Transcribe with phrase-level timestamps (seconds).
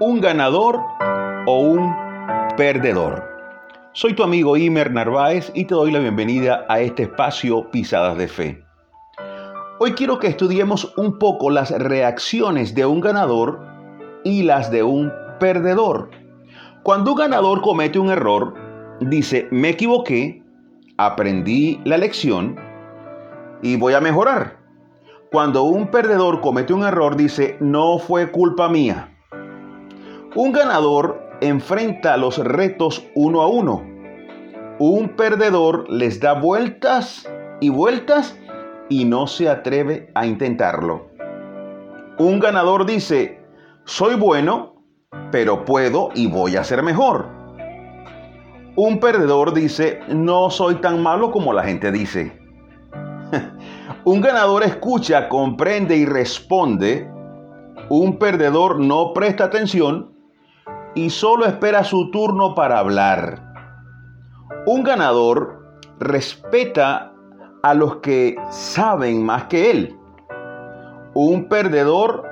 [0.00, 0.80] un ganador
[1.46, 1.94] o un
[2.56, 3.22] perdedor?
[3.92, 8.26] Soy tu amigo Imer Narváez y te doy la bienvenida a este espacio Pisadas de
[8.26, 8.64] Fe.
[9.78, 13.60] Hoy quiero que estudiemos un poco las reacciones de un ganador
[14.24, 16.10] y las de un perdedor.
[16.82, 18.54] Cuando un ganador comete un error,
[19.00, 20.42] dice, me equivoqué,
[20.96, 22.58] aprendí la lección
[23.62, 24.60] y voy a mejorar.
[25.30, 29.09] Cuando un perdedor comete un error, dice, no fue culpa mía.
[30.36, 33.82] Un ganador enfrenta los retos uno a uno.
[34.78, 37.28] Un perdedor les da vueltas
[37.60, 38.38] y vueltas
[38.88, 41.08] y no se atreve a intentarlo.
[42.18, 43.40] Un ganador dice,
[43.84, 44.84] soy bueno,
[45.32, 47.26] pero puedo y voy a ser mejor.
[48.76, 52.38] Un perdedor dice, no soy tan malo como la gente dice.
[54.04, 57.10] Un ganador escucha, comprende y responde.
[57.88, 60.09] Un perdedor no presta atención
[60.94, 63.52] y solo espera su turno para hablar.
[64.66, 65.60] Un ganador
[65.98, 67.12] respeta
[67.62, 69.96] a los que saben más que él.
[71.14, 72.24] Un perdedor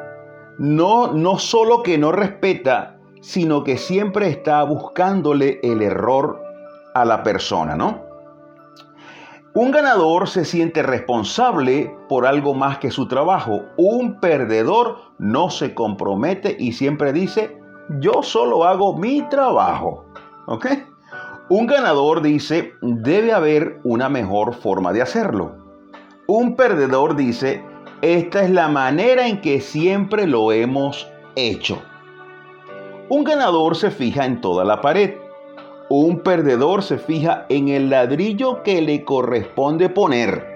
[0.58, 6.40] no, no solo que no respeta, sino que siempre está buscándole el error
[6.94, 8.08] a la persona, ¿no?
[9.54, 13.62] Un ganador se siente responsable por algo más que su trabajo.
[13.76, 17.57] Un perdedor no se compromete y siempre dice,
[18.00, 20.04] yo solo hago mi trabajo.
[20.46, 20.66] ¿Ok?
[21.48, 25.56] Un ganador dice, debe haber una mejor forma de hacerlo.
[26.26, 27.64] Un perdedor dice,
[28.02, 31.80] esta es la manera en que siempre lo hemos hecho.
[33.08, 35.14] Un ganador se fija en toda la pared
[35.90, 40.46] un perdedor se fija en el ladrillo que le corresponde poner.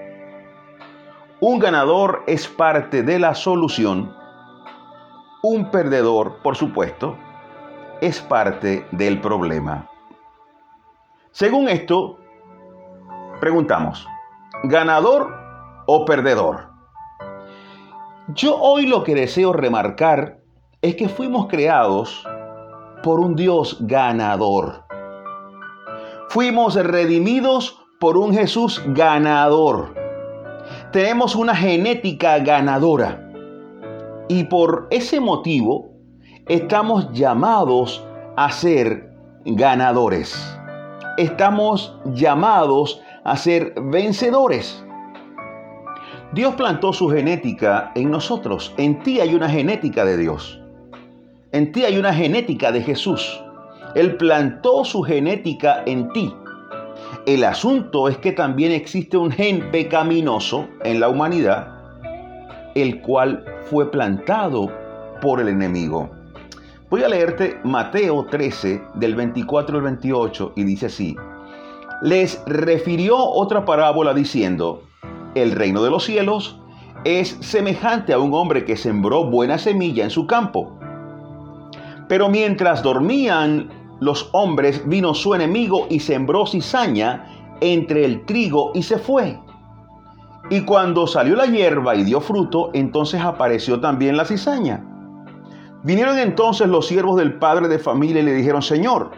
[1.39, 4.15] Un ganador es parte de la solución.
[5.41, 7.17] Un perdedor, por supuesto,
[8.03, 9.89] es parte del problema.
[11.31, 12.19] Según esto,
[13.39, 14.05] preguntamos,
[14.63, 15.33] ¿ganador
[15.85, 16.69] o perdedor?
[18.35, 20.41] Yo hoy lo que deseo remarcar
[20.81, 22.27] es que fuimos creados
[23.03, 24.83] por un Dios ganador.
[26.27, 29.95] Fuimos redimidos por un Jesús ganador.
[30.91, 33.31] Tenemos una genética ganadora.
[34.27, 35.92] Y por ese motivo
[36.47, 38.03] estamos llamados
[38.35, 39.09] a ser
[39.45, 40.35] ganadores.
[41.17, 44.83] Estamos llamados a ser vencedores.
[46.33, 48.73] Dios plantó su genética en nosotros.
[48.77, 50.59] En ti hay una genética de Dios.
[51.51, 53.41] En ti hay una genética de Jesús.
[53.95, 56.33] Él plantó su genética en ti.
[57.25, 61.67] El asunto es que también existe un gen pecaminoso en la humanidad,
[62.75, 64.69] el cual fue plantado
[65.21, 66.22] por el enemigo.
[66.93, 71.15] Voy a leerte Mateo 13 del 24 al 28 y dice así.
[72.03, 74.83] Les refirió otra parábola diciendo,
[75.33, 76.59] el reino de los cielos
[77.03, 80.77] es semejante a un hombre que sembró buena semilla en su campo.
[82.07, 87.25] Pero mientras dormían los hombres vino su enemigo y sembró cizaña
[87.59, 89.39] entre el trigo y se fue.
[90.51, 94.92] Y cuando salió la hierba y dio fruto, entonces apareció también la cizaña.
[95.83, 99.11] Vinieron entonces los siervos del padre de familia y le dijeron, Señor,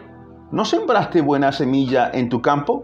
[0.50, 2.82] ¿no sembraste buena semilla en tu campo?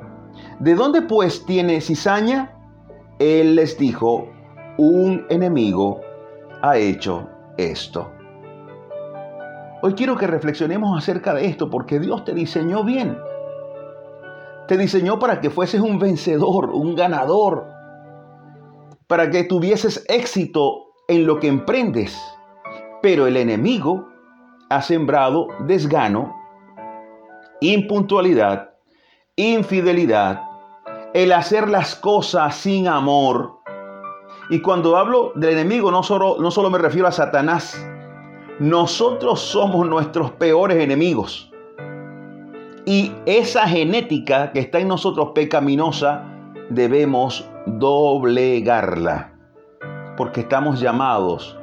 [0.61, 2.57] ¿De dónde pues tiene cizaña?
[3.19, 4.29] Él les dijo,
[4.79, 6.01] un enemigo
[6.63, 8.09] ha hecho esto.
[9.83, 13.19] Hoy quiero que reflexionemos acerca de esto porque Dios te diseñó bien.
[14.69, 17.67] Te diseñó para que fueses un vencedor, un ganador,
[19.09, 22.17] para que tuvieses éxito en lo que emprendes.
[23.03, 24.09] Pero el enemigo
[24.71, 26.35] ha sembrado desgano,
[27.61, 28.75] impuntualidad,
[29.35, 30.41] infidelidad,
[31.13, 33.59] el hacer las cosas sin amor.
[34.51, 37.85] Y cuando hablo del enemigo no solo, no solo me refiero a Satanás,
[38.61, 41.53] nosotros somos nuestros peores enemigos.
[42.87, 46.23] Y esa genética que está en nosotros pecaminosa,
[46.71, 49.33] debemos doblegarla.
[50.17, 51.59] Porque estamos llamados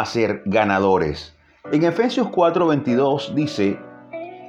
[0.00, 1.36] a ser ganadores.
[1.72, 3.78] En Efesios 4:22 dice,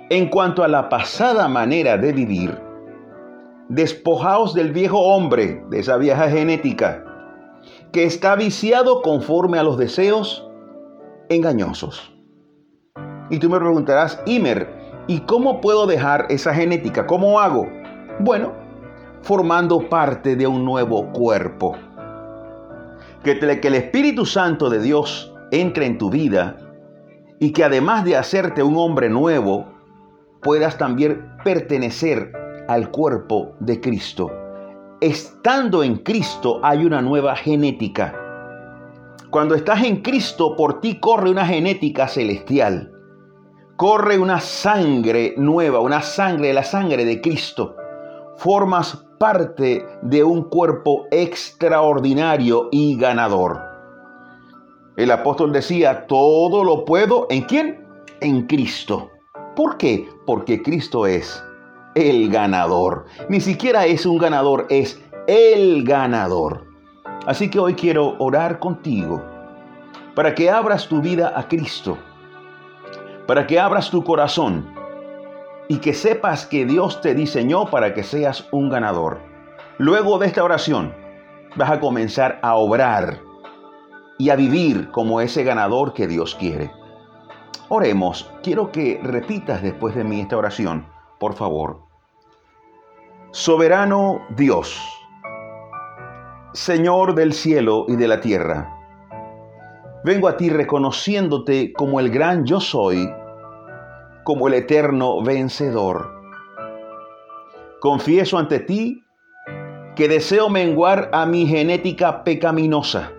[0.09, 2.57] en cuanto a la pasada manera de vivir,
[3.69, 7.03] despojaos del viejo hombre, de esa vieja genética,
[7.91, 10.47] que está viciado conforme a los deseos
[11.29, 12.13] engañosos.
[13.29, 14.69] Y tú me preguntarás, Imer,
[15.07, 17.07] ¿y cómo puedo dejar esa genética?
[17.07, 17.67] ¿Cómo hago?
[18.19, 18.53] Bueno,
[19.21, 21.75] formando parte de un nuevo cuerpo.
[23.23, 26.57] Que, que el Espíritu Santo de Dios entre en tu vida
[27.39, 29.65] y que además de hacerte un hombre nuevo,
[30.41, 32.31] puedas también pertenecer
[32.67, 34.31] al cuerpo de Cristo.
[35.01, 38.15] Estando en Cristo hay una nueva genética.
[39.29, 42.91] Cuando estás en Cristo, por ti corre una genética celestial.
[43.75, 47.75] Corre una sangre nueva, una sangre, la sangre de Cristo.
[48.37, 53.66] Formas parte de un cuerpo extraordinario y ganador.
[54.97, 57.85] El apóstol decía, todo lo puedo en quién?
[58.19, 59.11] En Cristo.
[59.55, 60.09] ¿Por qué?
[60.25, 61.43] Porque Cristo es
[61.93, 63.05] el ganador.
[63.29, 66.65] Ni siquiera es un ganador, es el ganador.
[67.27, 69.23] Así que hoy quiero orar contigo
[70.15, 71.99] para que abras tu vida a Cristo,
[73.27, 74.67] para que abras tu corazón
[75.67, 79.19] y que sepas que Dios te diseñó para que seas un ganador.
[79.77, 80.91] Luego de esta oración
[81.55, 83.26] vas a comenzar a obrar
[84.17, 86.71] y a vivir como ese ganador que Dios quiere.
[87.69, 90.87] Oremos, quiero que repitas después de mí esta oración,
[91.19, 91.81] por favor.
[93.31, 94.81] Soberano Dios,
[96.53, 98.73] Señor del cielo y de la tierra,
[100.03, 103.07] vengo a ti reconociéndote como el gran yo soy,
[104.23, 106.15] como el eterno vencedor.
[107.81, 109.03] Confieso ante ti
[109.95, 113.11] que deseo menguar a mi genética pecaminosa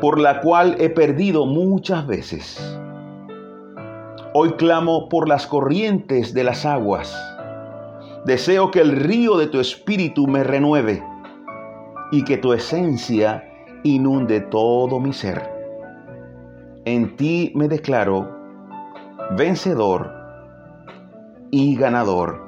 [0.00, 2.78] por la cual he perdido muchas veces.
[4.32, 7.16] Hoy clamo por las corrientes de las aguas.
[8.26, 11.02] Deseo que el río de tu espíritu me renueve
[12.12, 13.48] y que tu esencia
[13.82, 15.42] inunde todo mi ser.
[16.84, 18.30] En ti me declaro
[19.36, 20.12] vencedor
[21.50, 22.44] y ganador.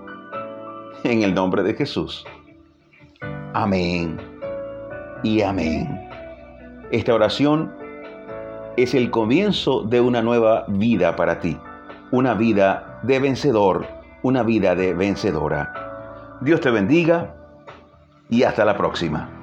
[1.04, 2.24] En el nombre de Jesús.
[3.54, 4.18] Amén
[5.22, 6.08] y amén.
[6.90, 7.70] Esta oración
[8.78, 11.58] es el comienzo de una nueva vida para ti,
[12.10, 13.86] una vida de vencedor,
[14.22, 16.38] una vida de vencedora.
[16.40, 17.34] Dios te bendiga
[18.30, 19.37] y hasta la próxima.